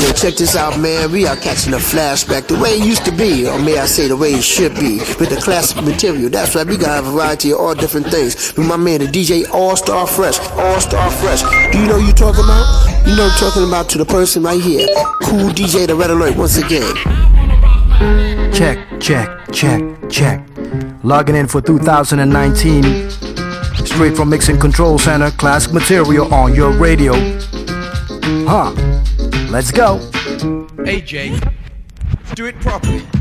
[0.00, 1.10] Yo, check this out, man.
[1.10, 4.06] We are catching a flashback the way it used to be, or may I say
[4.06, 6.30] the way it should be, with the classic material.
[6.30, 8.56] That's right, we got a variety of all different things.
[8.56, 11.42] With my man, the DJ All Star Fresh, All Star Fresh.
[11.72, 13.08] Do you know you talking about?
[13.08, 14.86] You know I'm talking about to the person right here.
[15.22, 16.94] Kool DJ, the Red Alert, once again.
[18.52, 20.46] Check, check, check, check.
[21.02, 23.10] Logging in for 2019.
[23.84, 27.14] Straight from Mixing Control Center, classic material on your radio.
[28.46, 28.97] Huh.
[29.50, 29.98] Let's go.
[30.84, 31.40] AJ,
[32.34, 33.17] do it properly.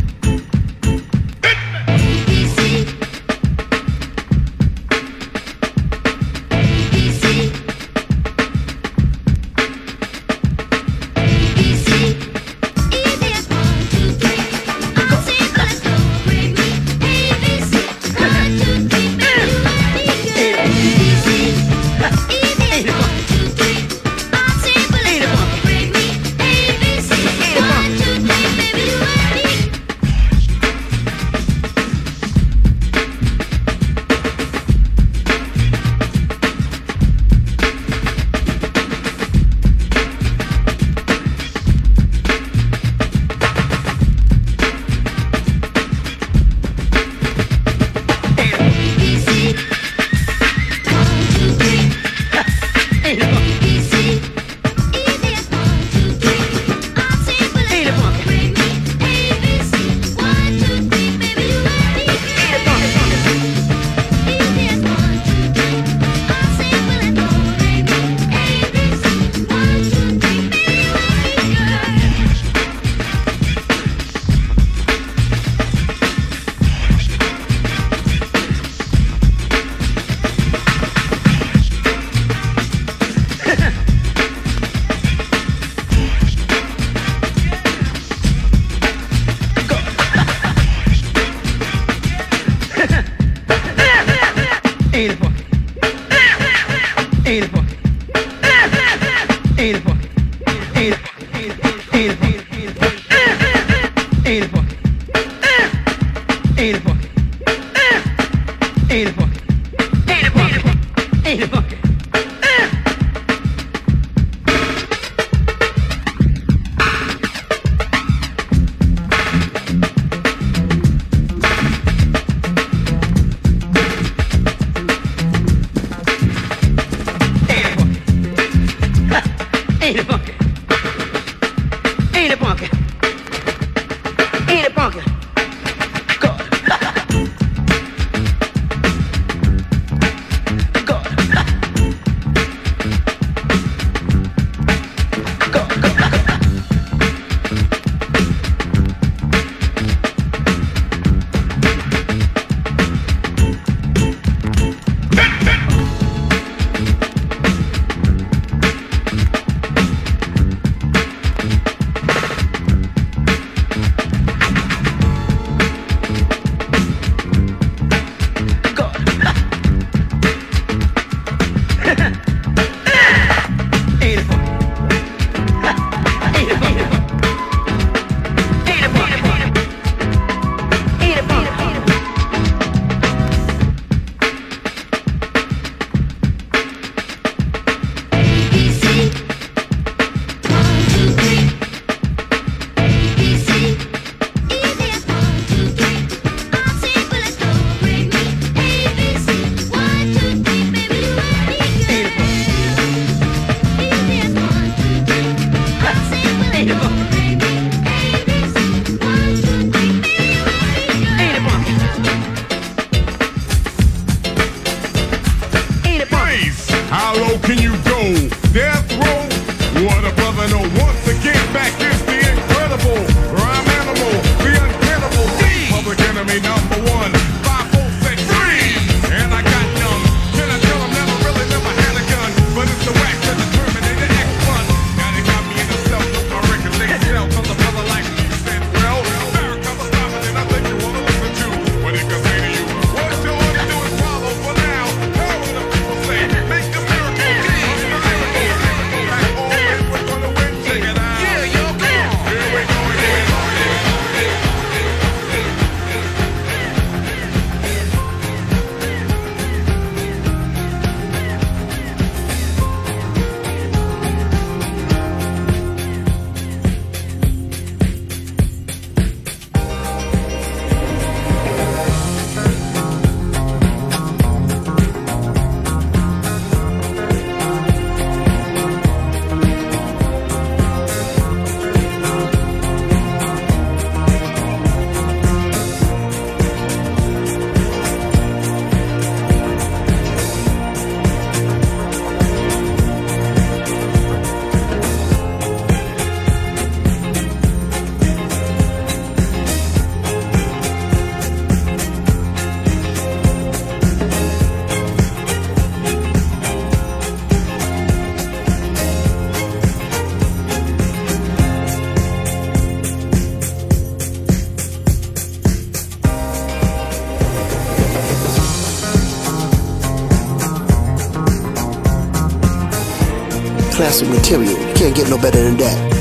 [323.98, 324.52] Classic material.
[324.52, 325.97] You can't get no better than that.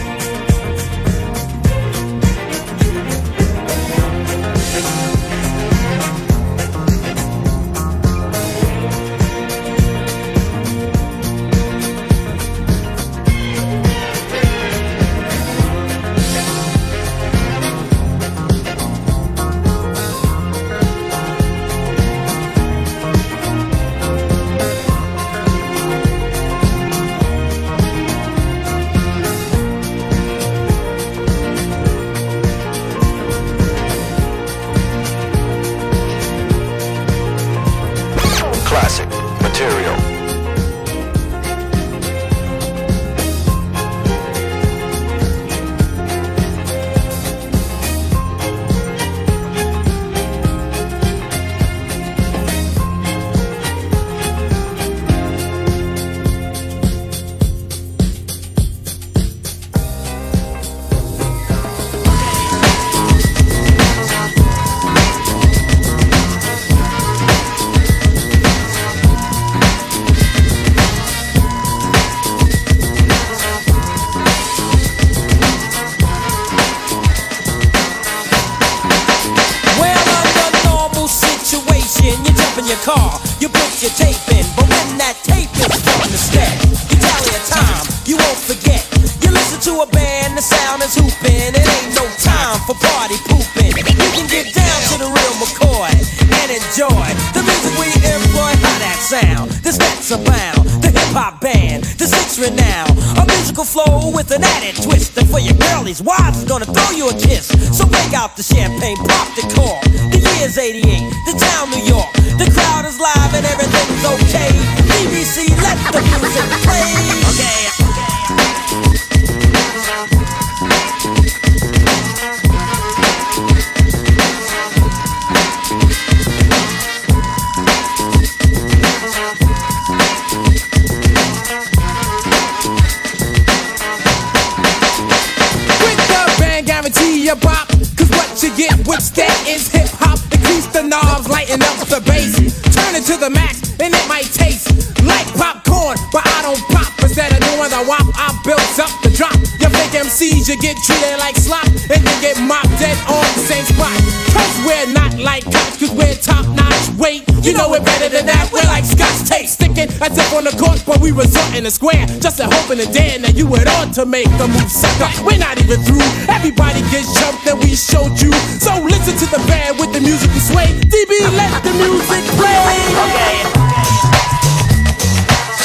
[153.26, 153.91] In the same spot.
[154.31, 157.26] Cause we're not like cops, cause we're top notch weight.
[157.43, 159.91] You know we're better than that, we're like scotch taste sticking.
[159.98, 161.26] I'd step on the court but we were
[161.58, 164.46] in the square, just a hoping and dan that you went on to make the
[164.46, 165.10] move, sucker.
[165.26, 166.06] We're not even through.
[166.31, 168.31] Everybody gets jumped and we showed you.
[168.62, 170.70] So listen to the band with the music and sway.
[170.86, 172.62] DB, let the music play.
[173.03, 173.34] Okay.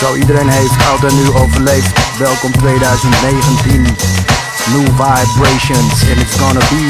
[0.01, 2.17] Zo, iedereen heeft oud en nu overleefd.
[2.17, 4.50] Welkom 2019.
[4.69, 6.85] New vibrations and it's gonna be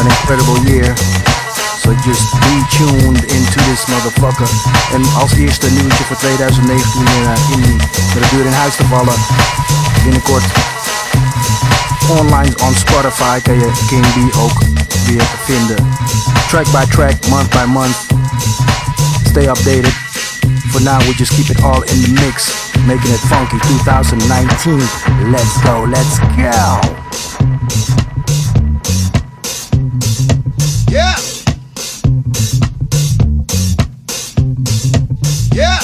[0.00, 0.94] an incredible year.
[1.82, 4.48] So just be tuned into this motherfucker.
[4.92, 7.76] En als eerste nieuwtje voor 2019 uh, in,
[8.14, 9.14] met de deur in huis te vallen.
[10.02, 10.44] Binnenkort
[12.08, 14.62] online on Spotify kan je King B ook
[15.06, 15.76] weer vinden.
[16.48, 17.96] Track by track, month by month.
[19.24, 19.92] Stay updated.
[20.70, 24.78] For now we just keep it all in the mix making it funky 2019.
[25.32, 26.52] Let's go, let's go.
[30.90, 31.16] Yeah.
[35.52, 35.80] Yeah.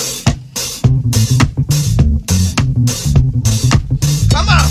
[4.31, 4.69] Come on.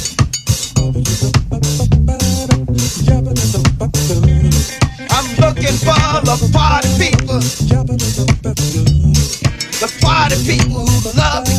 [5.10, 7.40] I'm looking for the party people.
[9.80, 11.59] The party people who love me.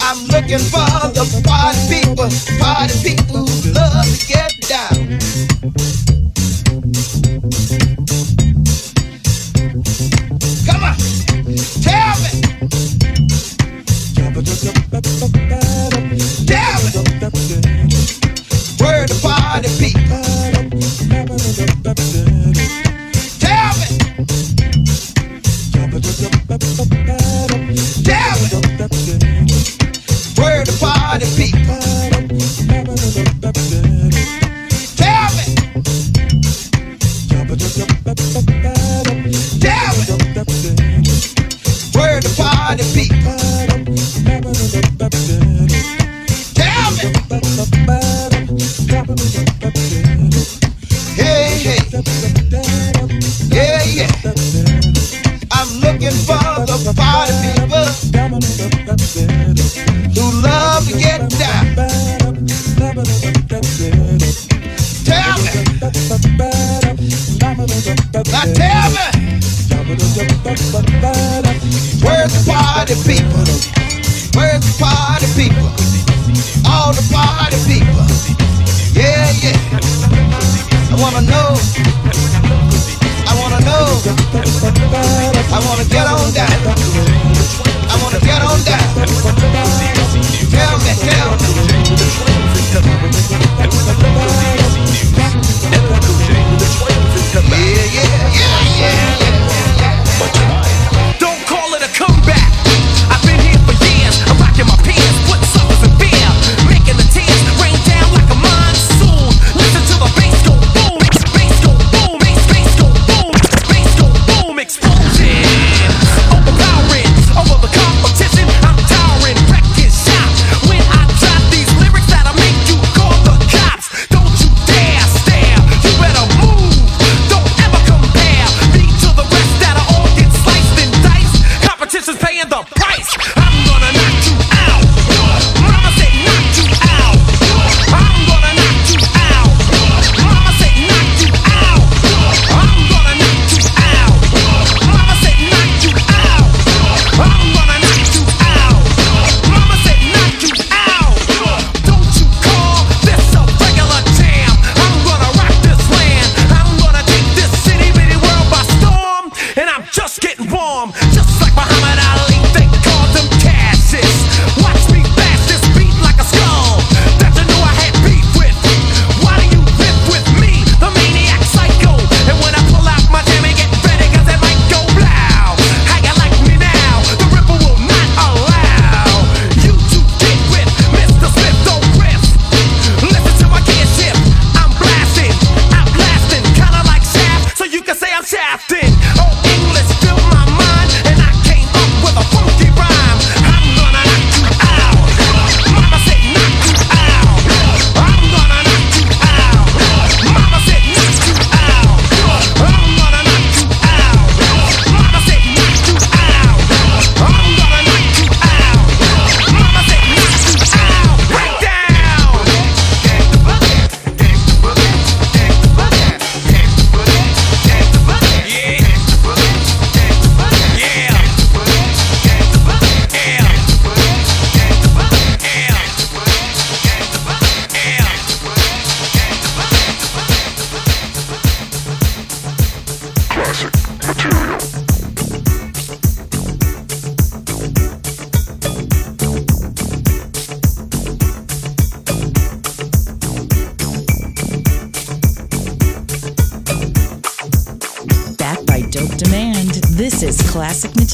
[0.00, 0.84] I'm looking for
[1.16, 2.28] the party people,
[2.60, 6.03] party people who love to get down.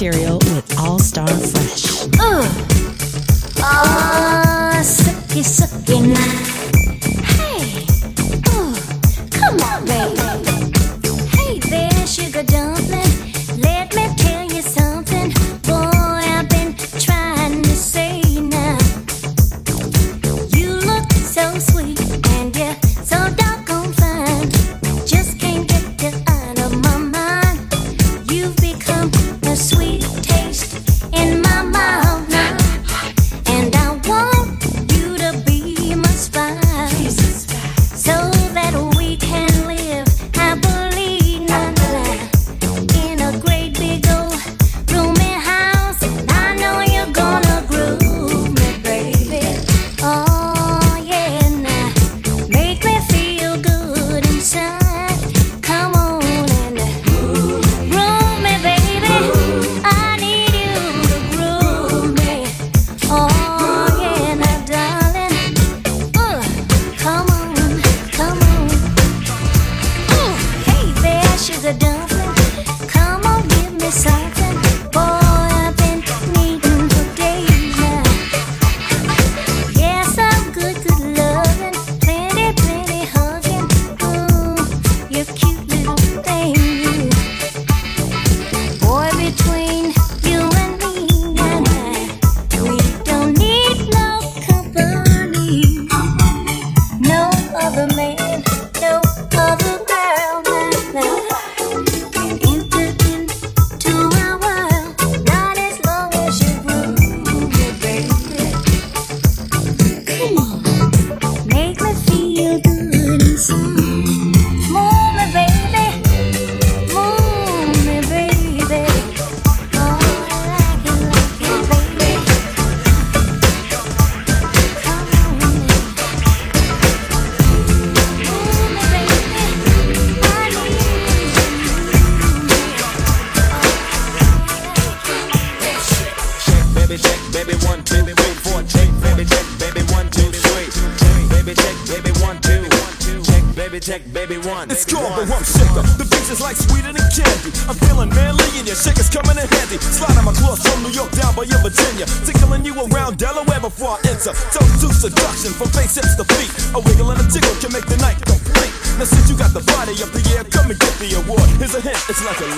[0.01, 0.30] Don't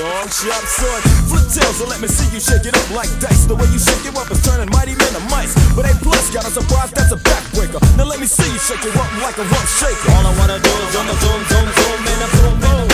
[0.03, 1.03] long sharp sword.
[1.31, 3.47] Flip tails and let me see you shake it up like dice.
[3.47, 5.55] The way you shake it up is turning mighty men to mice.
[5.75, 7.79] But A plus got a surprise, that's a backbreaker.
[7.97, 10.11] Now let me see you shake it up like a rump shaker.
[10.19, 12.87] All I wanna do is zoom, zoom, zoom, zoom, and a boom, boom.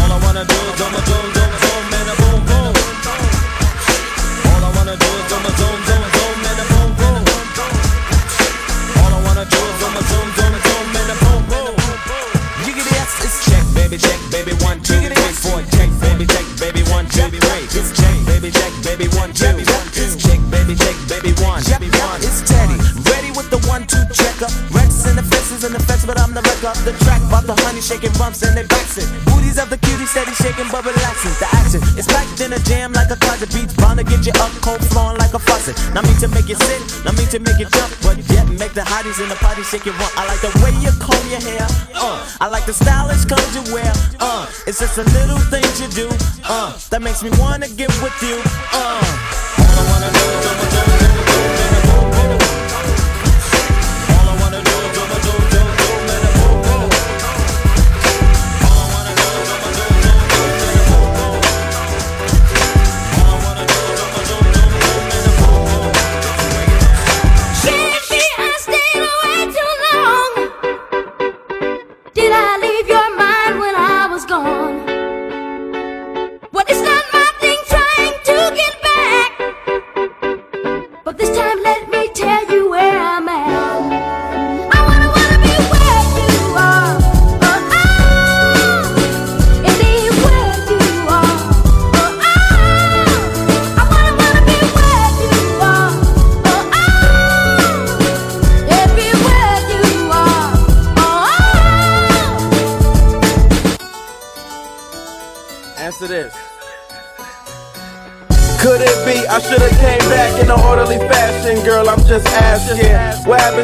[0.00, 2.74] All I wanna do is zoom, zoom, zoom, zoom, and a boom, boom.
[4.50, 5.95] All I wanna do is zoom, zoom, zoom,
[27.46, 29.06] the honey shaking bumps and they bouncing.
[29.24, 31.32] Booties of the cutie steady shaking but relaxing.
[31.38, 33.48] The action is packed in a jam like a closet.
[33.54, 35.78] Beats bound to get you up, cold flowing like a faucet.
[35.94, 38.74] Not me to make you sit, not me to make you jump, but yet make
[38.74, 39.94] the hotties in the party shake it.
[39.94, 41.66] I like the way you comb your hair.
[41.94, 43.92] Uh, I like the stylish clothes you wear.
[44.18, 46.10] Uh, it's just the little things you do.
[46.44, 48.42] Uh, that makes me wanna get with you.
[48.74, 49.00] Uh.
[49.76, 50.75] Wanna do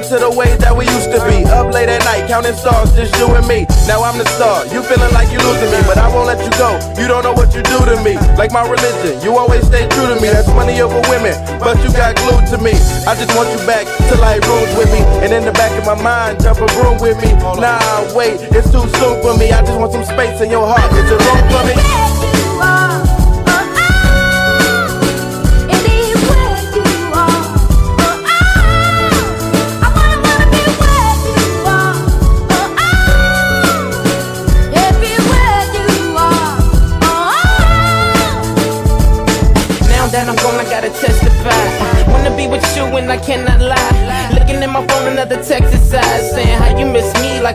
[0.00, 1.44] to the way that we used to be?
[1.52, 3.68] Up late at night, counting stars, just you and me.
[3.84, 4.64] Now I'm the star.
[4.72, 6.80] You feeling like you losing me, but I won't let you go.
[6.96, 8.16] You don't know what you do to me.
[8.40, 10.32] Like my religion, you always stay true to me.
[10.32, 12.72] That's money over women, but you got glued to me.
[13.04, 15.84] I just want you back to like rooms with me, and in the back of
[15.84, 17.36] my mind, jump a room with me.
[17.60, 17.76] Nah,
[18.16, 19.52] wait, it's too soon for me.
[19.52, 20.88] I just want some space in your heart.
[20.96, 22.11] Is it wrong for me?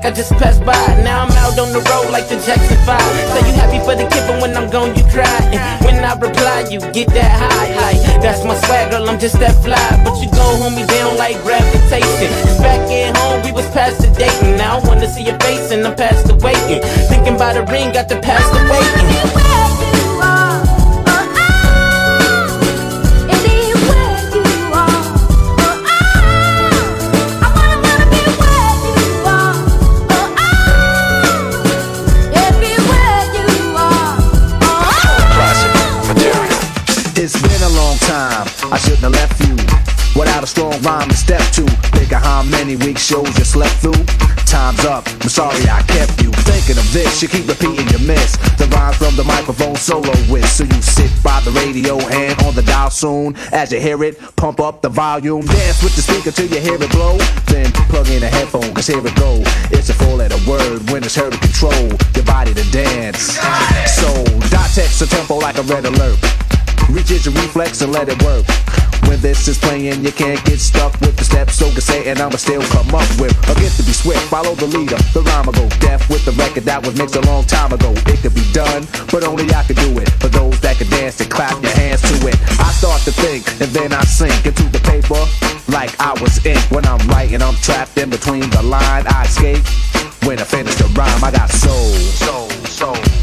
[0.07, 0.71] I just passed by.
[1.03, 2.95] Now I'm out on the road like the Jackson 5.
[2.95, 5.27] Say you happy for the kid, but when I'm gone, you cry.
[5.51, 7.75] And when I reply, you get that high.
[7.75, 9.75] Like, that's my swag, girl, I'm just that fly.
[10.07, 12.31] But you go hold me down like gravitation.
[12.63, 14.55] back at home, we was past the dating.
[14.55, 16.79] Now I wanna see your face and I'm past the waiting.
[17.11, 19.96] Thinking about a ring, got the past the waiting.
[42.67, 44.03] Many week shows you slept through.
[44.43, 45.07] Time's up.
[45.21, 47.21] I'm sorry I kept you thinking of this.
[47.21, 48.35] You keep repeating your miss.
[48.59, 50.47] The rhymes from the microphone solo with.
[50.49, 53.37] So you sit by the radio, and on the dial soon.
[53.53, 55.45] As you hear it, pump up the volume.
[55.45, 57.17] Dance with the speaker till you hear it blow.
[57.47, 59.41] Then plug in a headphone, cause here it go.
[59.71, 63.39] It's a four letter word when it's heard to control your body to dance.
[63.95, 64.11] So,
[64.51, 66.19] dot text a tempo like a red alert.
[66.89, 68.45] Reaches your reflex and let it work.
[69.07, 71.55] When this is playing, you can't get stuck with the steps.
[71.55, 74.23] So can say, and I'ma still come up with a gift to be swift.
[74.27, 77.43] Follow the leader, the rhyme go deaf with the record that was mixed a long
[77.45, 77.91] time ago.
[78.07, 80.09] It could be done, but only I could do it.
[80.19, 82.35] For those that can dance and clap your hands to it.
[82.59, 85.19] I start to think, and then I sink into the paper
[85.71, 86.59] like I was ink.
[86.71, 89.03] When I'm writing, I'm trapped in between the line.
[89.07, 89.63] I escape
[90.23, 91.23] when I finish the rhyme.
[91.23, 93.16] I got soul, soul, soul.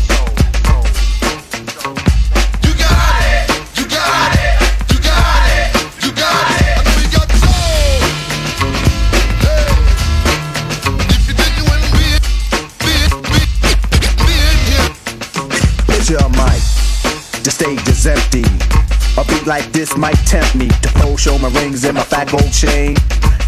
[19.22, 22.52] Beat like this might tempt me to pose, show my rings and my fat gold
[22.52, 22.96] chain.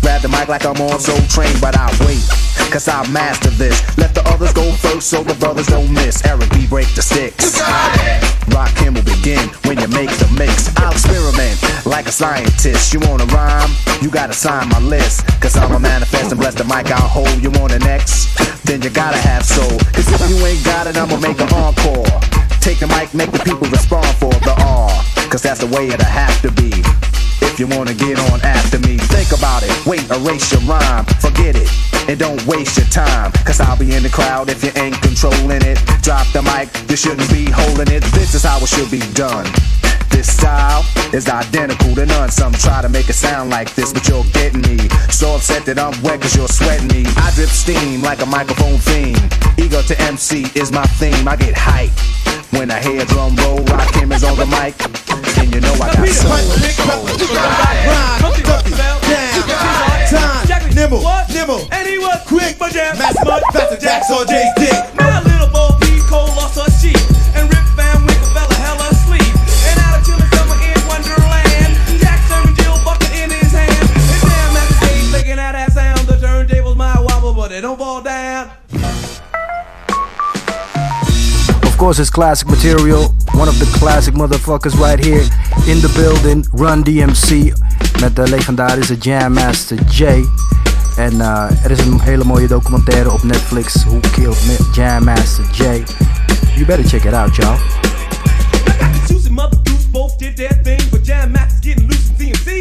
[0.00, 2.22] Grab the mic like I'm on Soul Train, but I wait,
[2.70, 3.76] cause I master this.
[3.98, 6.24] Let the others go first so the brothers don't miss.
[6.24, 6.66] Eric B.
[6.66, 7.59] break the sticks.
[8.55, 10.70] Rakim will begin when you make the mix.
[10.79, 12.94] I'll experiment like a scientist.
[12.94, 13.70] You wanna rhyme?
[14.00, 15.26] You gotta sign my list.
[15.40, 17.42] Cause I'm a manifest and bless the mic I'll hold.
[17.42, 18.33] You want an X?
[18.62, 19.79] Then you gotta have soul.
[19.92, 22.07] Cause if you ain't got it, I'ma make an encore.
[22.61, 25.15] Take the mic, make the people respond for the R.
[25.30, 26.70] Cause that's the way it'll have to be.
[27.42, 29.70] If you wanna get on after me, think about it.
[29.86, 31.68] Wait, erase your rhyme, forget it.
[32.08, 33.32] And don't waste your time.
[33.44, 35.78] Cause I'll be in the crowd if you ain't controlling it.
[36.02, 38.02] Drop the mic, you shouldn't be holding it.
[38.14, 39.46] This is how it should be done.
[40.16, 42.31] This style is identical to none.
[42.31, 44.88] Some try to make it sound like this, but you're getting me.
[45.12, 47.05] So upset that I'm wet cause you're sweating me.
[47.20, 49.20] I drip steam like a microphone theme.
[49.61, 51.29] Ego to MC is my theme.
[51.29, 51.92] I get hype
[52.48, 53.61] when I hear drum roll.
[53.68, 54.72] Rakim is on the mic.
[55.37, 56.33] And you know I got soul.
[60.09, 64.48] Time, nimble, nimble, And he was quick, but yeah, Mass Mud, Faster Jacks on Jay's
[64.57, 65.15] dick.
[77.56, 78.50] They don't fall down.
[81.62, 83.14] Of course, it's classic material.
[83.32, 85.22] One of the classic motherfuckers right here
[85.66, 86.44] in the building.
[86.52, 87.52] Run DMC
[88.00, 90.24] met de legendarische Jam Master Jay.
[90.96, 93.84] En uh, er is een hele mooie documentaire op Netflix.
[93.84, 95.84] Who Killed Jam Master Jay.
[96.54, 97.58] You better check it out, y'all.
[99.06, 102.06] Susie Mother Goose both did their thing, but Jam Max getting loose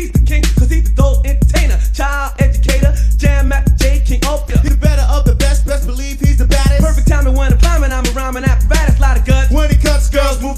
[0.05, 4.57] and the king, cause he's the entertainer, child educator, Jam Master Jay, King of the.
[4.59, 4.84] He's the better of the
[7.25, 7.55] baddest.
[7.55, 9.51] Perfect timing when I'm I'm a rhyming apparatus, lot of guts.
[9.51, 10.54] When he cuts, girls move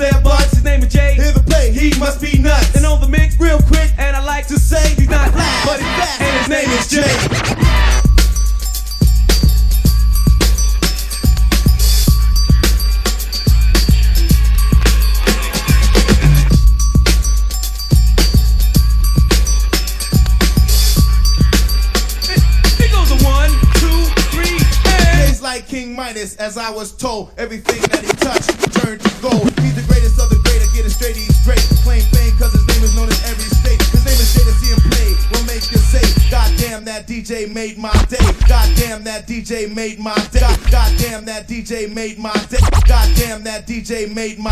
[39.47, 40.41] DJ made my day.
[40.69, 42.57] God, damn, that DJ made my day.
[42.85, 44.51] God damn, that DJ made my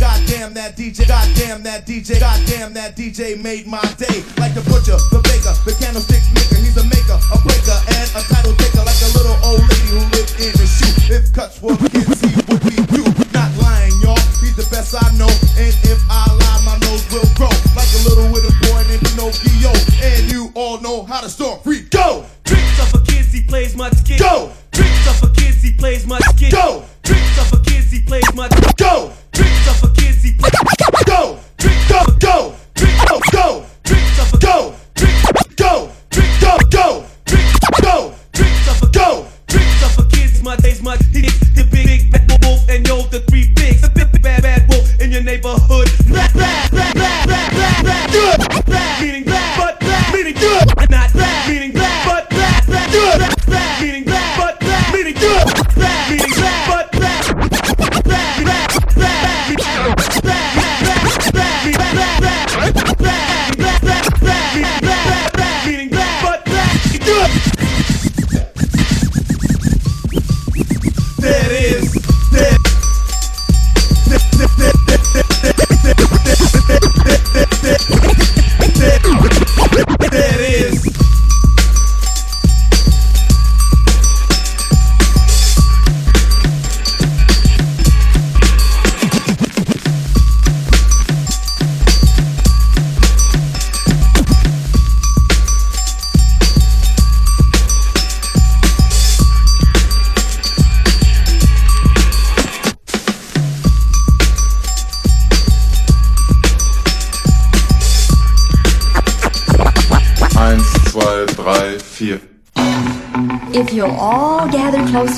[0.00, 1.06] God damn, that DJ.
[1.06, 2.18] God damn, that DJ.
[2.18, 4.24] God damn, that DJ made my day.
[4.38, 6.41] Like the butcher, the baker, the candlestick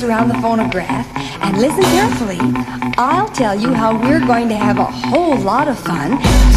[0.05, 1.07] around the phonograph
[1.41, 2.37] and listen carefully,
[2.97, 6.54] I'll tell you how we're going to have a whole lot of fun.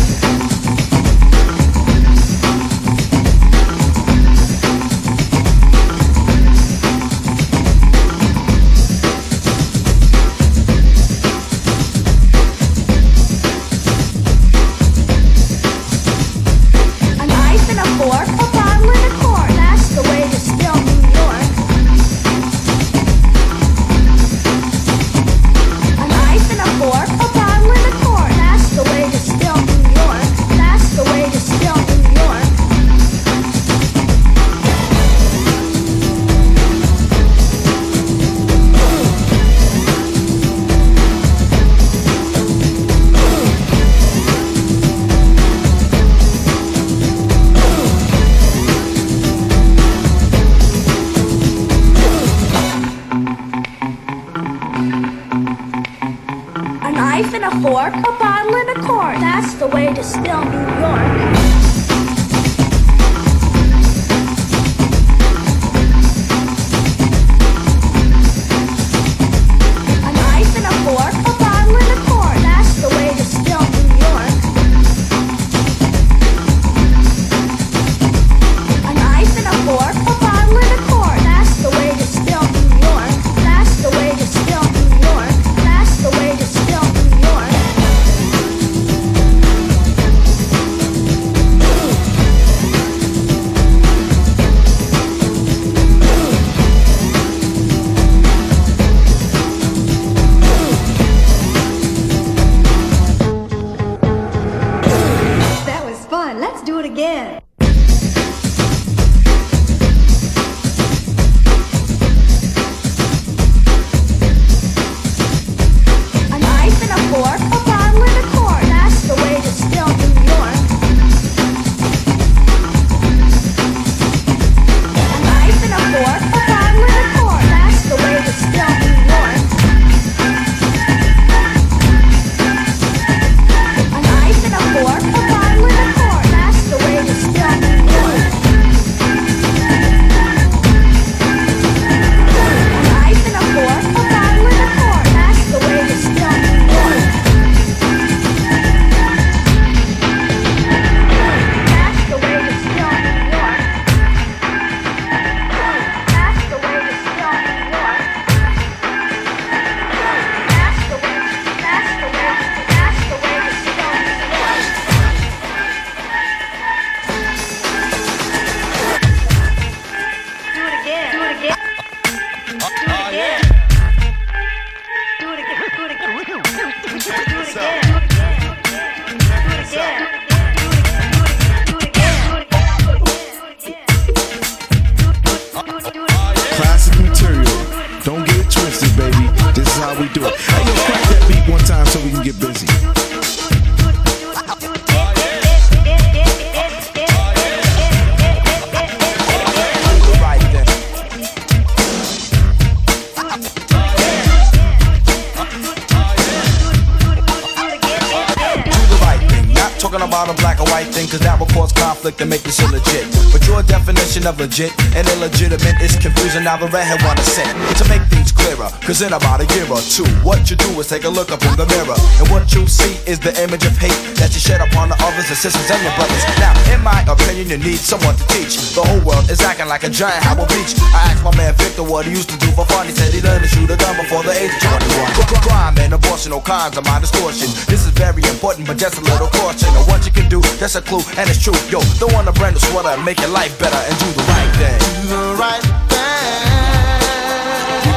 [216.48, 217.44] Now the redhead wanna sing
[217.76, 218.72] to make things clearer.
[218.80, 221.44] Cause in about a year or two, what you do is take a look up
[221.44, 221.92] in the mirror.
[222.16, 225.28] And what you see is the image of hate that you shed upon the others,
[225.28, 226.24] the sisters, and your brothers.
[226.40, 228.56] Now, in my opinion, you need someone to teach.
[228.72, 230.72] The whole world is acting like a giant Howard Beach.
[230.96, 232.88] I asked my man Victor what he used to do for fun.
[232.88, 235.44] He said he learned to shoot a gun before the age of 21.
[235.44, 237.52] Crime and abortion, all kinds of my distortion.
[237.68, 239.68] This is very important, but just a little caution.
[239.76, 241.60] And what you can do, that's a clue, and it's true.
[241.68, 244.52] Yo, don't want to brand new sweater make your life better and do the right
[244.56, 244.80] thing.
[245.04, 245.77] Do the right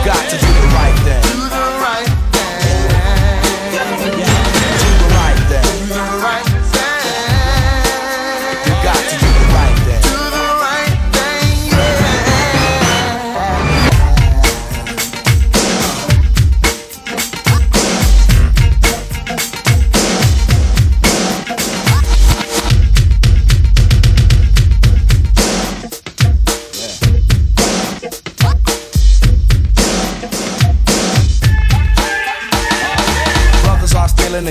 [0.03, 0.60] got to do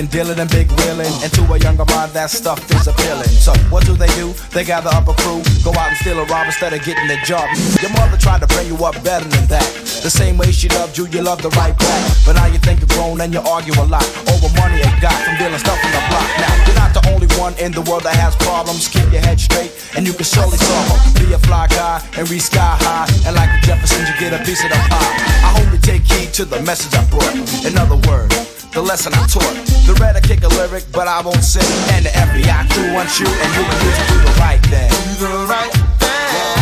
[0.01, 1.13] and dealing and big wheeling.
[1.21, 3.29] And to a younger mind, that stuff is appealing.
[3.29, 4.33] So what do they do?
[4.49, 7.21] They gather up a crew, go out and steal a rob instead of getting the
[7.21, 7.45] job.
[7.85, 9.67] Your mother tried to bring you up better than that.
[10.01, 12.01] The same way she loved you, you love the right back.
[12.25, 14.01] But now you think you're grown and you argue a lot
[14.33, 16.29] over money you got from dealing stuff in the block.
[16.41, 18.89] Now you're not the only one in the world that has problems.
[18.89, 21.29] Keep your head straight and you can surely solve them.
[21.29, 23.05] Be a fly guy and reach sky high.
[23.29, 25.13] And like the Jeffersons, you get a piece of the pie.
[25.45, 27.37] I hope you take heed to the message I brought.
[27.61, 28.40] In other words,
[28.73, 29.55] the lesson I taught.
[29.85, 31.63] The Redhead kick a lyric, but I won't sing.
[31.91, 34.89] And the FBI crew wants you, and you and you to do the right thing.
[35.19, 36.61] Do the right thing.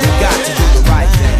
[0.00, 1.39] You got to do the right thing.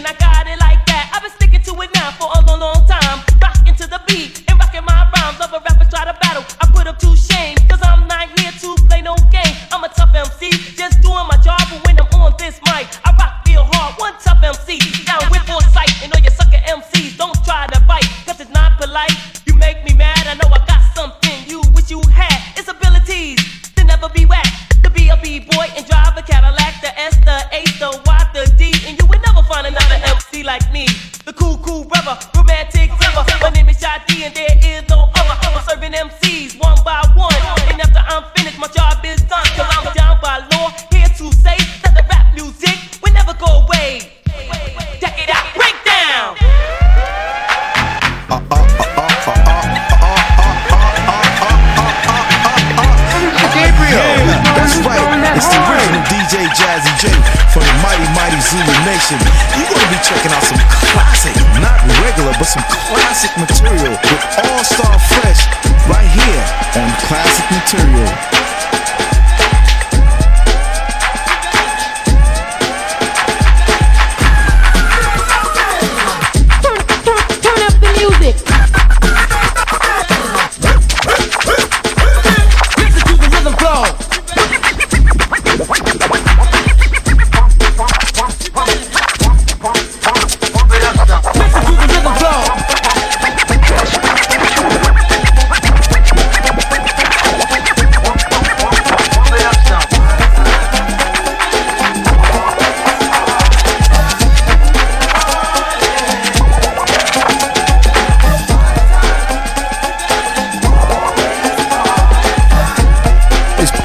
[0.00, 0.59] and I got it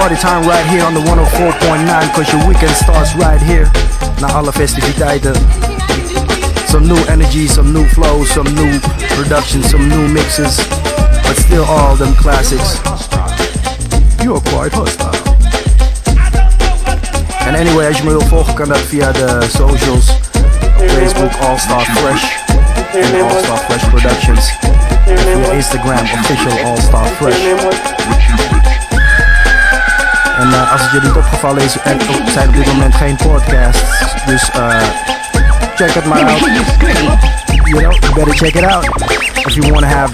[0.05, 3.65] party time right here on the 104.9 Cause your weekend starts right here.
[4.21, 5.33] Now all the festivities,
[6.69, 8.77] Some new energy, some new flows, some new
[9.17, 10.61] productions, some new mixes
[11.25, 12.77] But still all them classics.
[14.21, 15.17] You are quite hostile
[17.47, 20.05] And anyway, as you me wil volgen kan dat via the socials
[20.93, 22.25] Facebook All Star Fresh
[22.93, 24.45] and All Star Fresh Productions
[25.05, 28.14] via Instagram Official All Star Fresh
[30.37, 31.97] En uh, als het jullie niet opgevallen is, er
[32.33, 33.83] zijn op dit moment geen podcasts.
[34.25, 34.77] Dus uh,
[35.75, 36.39] check het maar out.
[37.65, 38.85] You know, you better check it out.
[39.45, 40.11] If you want to have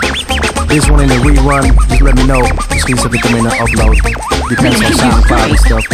[0.67, 2.47] this one in a rerun, just let me know.
[2.69, 4.01] Misschien zet ik hem in een upload.
[4.47, 5.87] Depends on SoundCloud and stuff.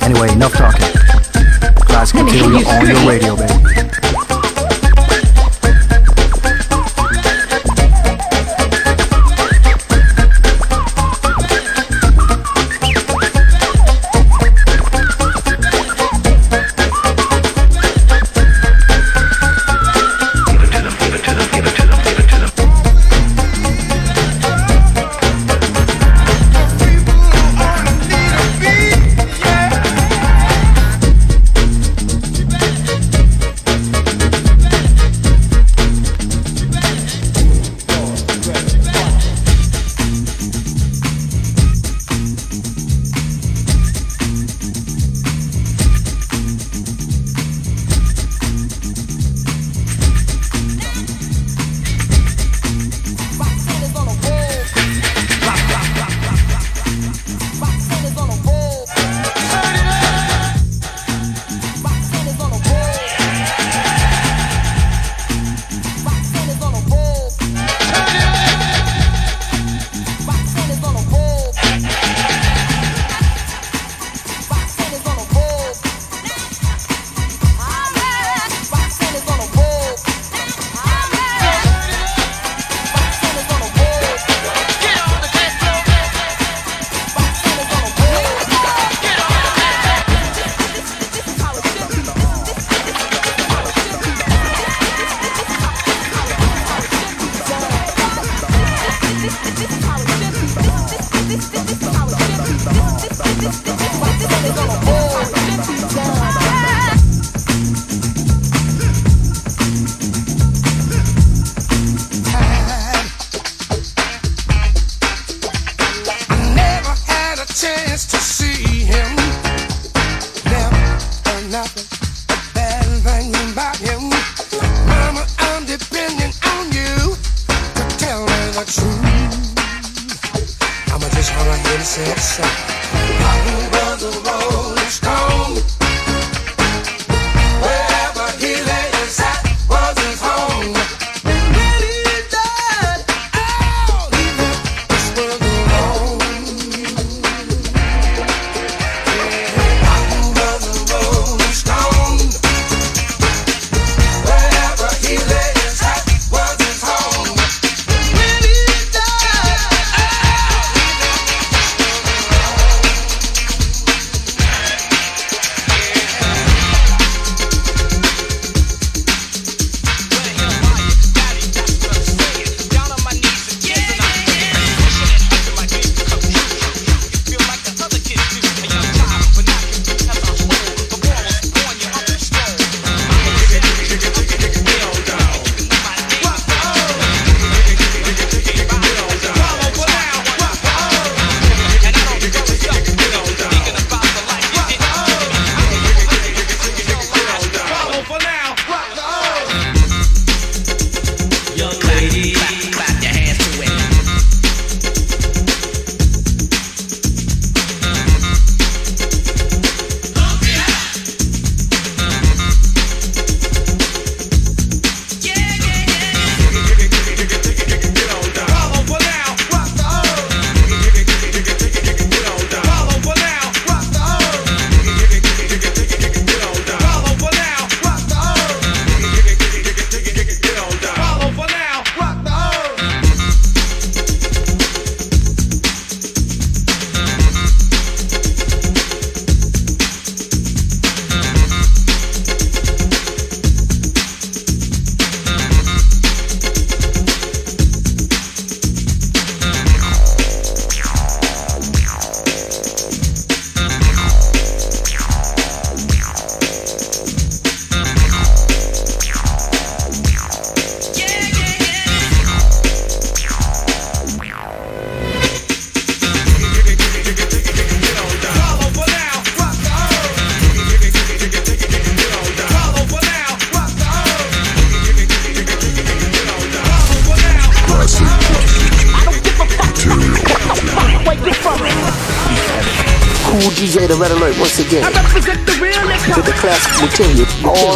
[0.00, 0.86] Anyway, enough talking.
[1.86, 3.75] Class continue on your radio, baby.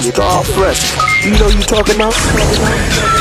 [0.07, 1.25] Material, all star fresh.
[1.25, 3.20] You know you talking about?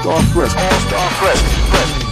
[0.00, 2.09] All-Star Fresh, All-Star Fresh, Fresh.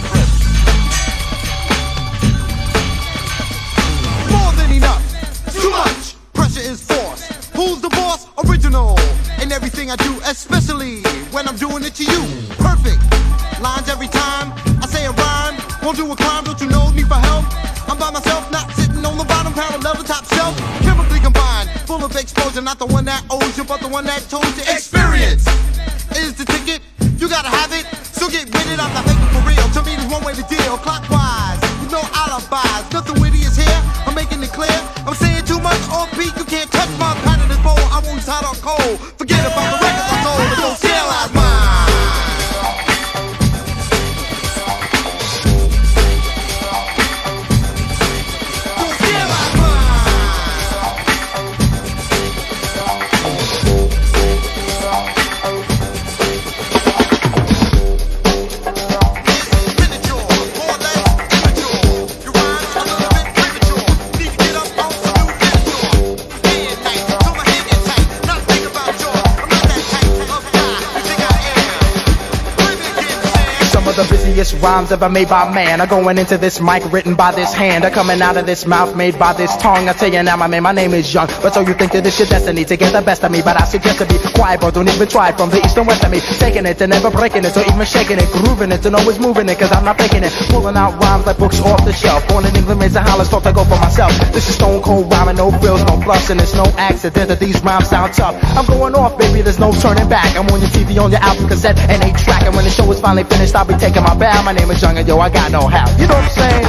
[74.61, 77.89] Rhymes ever made by man are going into this mic written by this hand are
[77.89, 79.87] coming out of this mouth made by this tongue.
[79.89, 81.27] I tell you now, my man, my name is Young.
[81.41, 83.41] But so you think that it's your destiny to get the best of me?
[83.41, 84.71] But I suggest to be quiet, bro.
[84.71, 86.19] Don't even try from the east and west of me.
[86.19, 89.47] Taking it and never breaking it, or even shaking it, grooving it, and always moving
[89.49, 90.33] it, cause I'm not faking it.
[90.49, 92.27] Pulling out rhymes like books off the shelf.
[92.27, 94.11] Born in England, raised in Holland, thought to go for myself.
[94.33, 97.61] This is stone cold rhyming, no frills, no fluffs, and it's no accident that these
[97.63, 98.35] rhymes sound tough.
[98.57, 100.35] I'm going off, baby, there's no turning back.
[100.35, 102.43] I'm on your TV, on your album cassette, and a track.
[102.43, 104.48] And when the show is finally finished, I'll be taking my bow.
[104.49, 105.87] My name is Young, and yo, I got no how.
[105.99, 106.65] You know what I'm saying?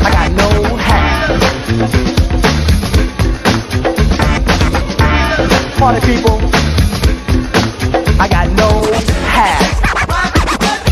[0.00, 0.48] I got no.
[5.78, 6.40] Party people,
[8.18, 8.82] I got no
[9.28, 9.60] hat.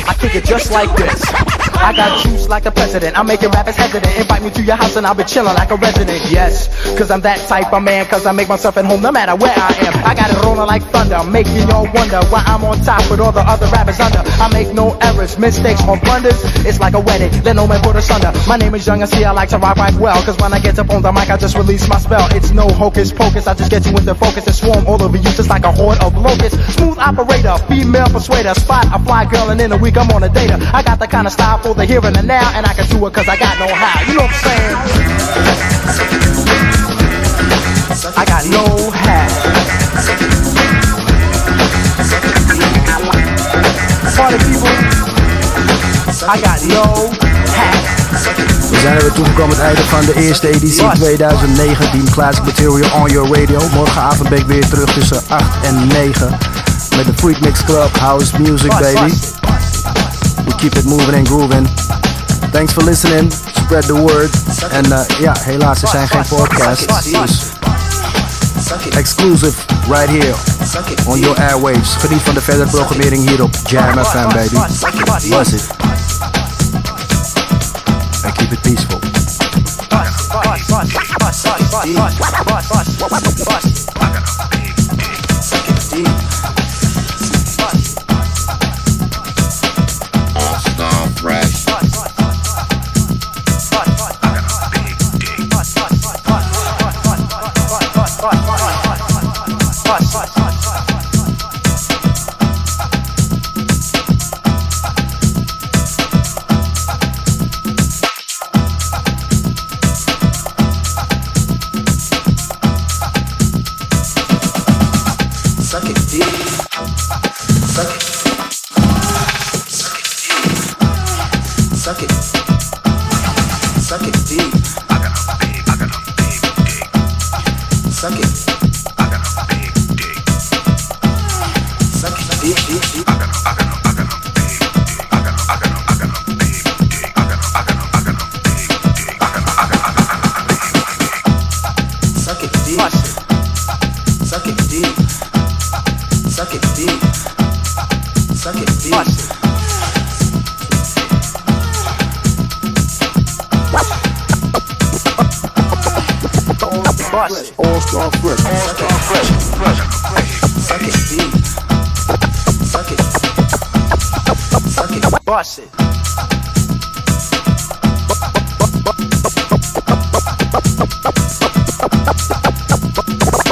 [0.06, 1.67] I kick it just like this.
[1.78, 3.18] I got juice like the president.
[3.18, 4.16] I'm making rappers hesitant.
[4.16, 6.20] Invite me to your house and I'll be chilling like a resident.
[6.30, 6.68] Yes,
[6.98, 8.06] cause I'm that type of man.
[8.06, 9.94] Cause I make myself at home no matter where I am.
[10.04, 11.22] I got it rolling like thunder.
[11.24, 14.18] Making y'all wonder why I'm on top with all the other rappers under.
[14.18, 16.38] I make no errors, mistakes, or blunders.
[16.66, 17.30] It's like a wedding.
[17.42, 18.32] Let no man put us under.
[18.48, 20.20] My name is Young and see I like to rock right well.
[20.24, 22.28] Cause when I get up on the mic, I just release my spell.
[22.34, 23.46] It's no hocus pocus.
[23.46, 26.02] I just get you into focus and swarm all over you just like a horde
[26.02, 26.58] of locusts.
[26.74, 28.54] Smooth operator, female persuader.
[28.54, 30.58] Spot a fly girl and in a week I'm on a data.
[30.74, 32.56] I got the kind of style for the here and the now.
[32.56, 34.00] And I can do it cause I got no how.
[34.08, 34.76] You know what I'm saying?
[38.16, 38.64] I got no
[39.04, 39.30] hat.
[44.16, 44.72] Party people,
[46.24, 46.84] I got no
[47.52, 47.96] hat.
[48.70, 53.10] We zijn er weer toegekomen het einde van de eerste editie 2019 Classic Material on
[53.10, 53.60] Your Radio.
[53.74, 56.38] Morgenavond ben ik weer terug tussen 8 en 9
[56.96, 59.12] met de Freak Mix Club House Music Baby.
[60.44, 61.66] We keep it moving and grooving.
[62.50, 63.30] Thanks for listening.
[63.30, 64.30] Spread the word.
[64.70, 67.10] En uh, ja, helaas er zijn geen podcasts.
[67.10, 67.42] Dus
[68.96, 69.54] exclusive
[69.88, 70.34] right here
[71.06, 71.94] on your airwaves.
[71.94, 74.54] Geniet van de verdere programmering hier op Jamm FM baby.
[75.28, 75.66] Was it?
[78.24, 78.98] And keep it peaceful.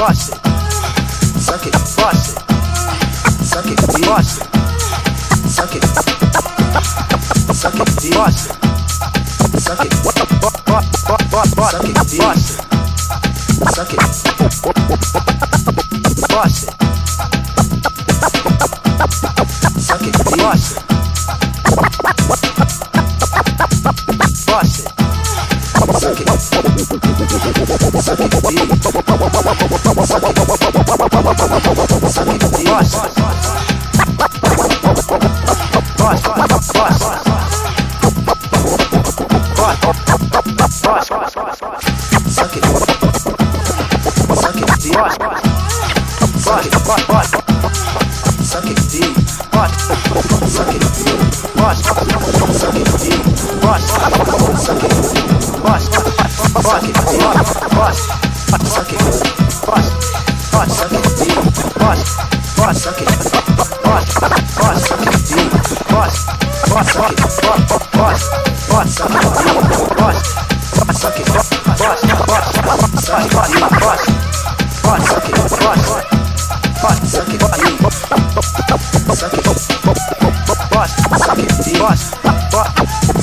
[0.06, 0.38] bust it.
[1.40, 2.42] Suck it, bust it.
[3.44, 3.76] Suck it,
[4.06, 4.46] bust it.
[5.50, 5.82] Suck it.
[7.52, 7.80] Suck it,
[8.14, 8.54] bust it.
[9.58, 12.66] Suck it, what the fuck, fuck, fuck, fuck, fuck, suck it, bust it.
[13.74, 13.98] Suck it,
[16.28, 16.74] bust it.
[19.80, 20.85] Suck it, bust it.